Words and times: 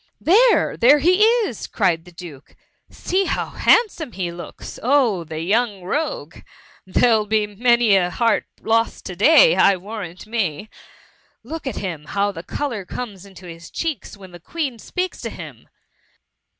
There! 0.19 0.75
there 0.75 0.97
he 0.97 1.21
is!" 1.21 1.67
cried 1.67 2.05
the 2.05 2.11
Duke. 2.11 2.55
^^ 2.91 2.91
See 2.95 3.25
how 3.25 3.49
handsome 3.51 4.13
he 4.13 4.31
looks 4.31 4.79
1 4.81 4.91
Oh 4.91 5.23
the 5.23 5.41
young 5.41 5.83
rogue! 5.83 6.37
there 6.87 7.03
^11 7.11 7.29
be 7.29 7.45
many 7.45 7.95
a 7.95 8.09
heart 8.09 8.45
lost 8.61 9.05
to 9.05 9.15
day, 9.15 9.55
I 9.55 9.75
warrant 9.77 10.25
me! 10.25 10.71
Look 11.43 11.67
at 11.67 11.75
him, 11.75 12.05
how 12.05 12.31
the 12.31 12.41
colour 12.41 12.83
comes 12.83 13.27
into 13.27 13.45
his 13.45 13.69
cheeks 13.69 14.17
when 14.17 14.31
the 14.31 14.39
Queen 14.39 14.79
speaks 14.79 15.21
to 15.21 15.29
him 15.29 15.69